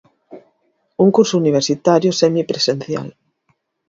[1.03, 3.07] Un curso universitario semipresencial.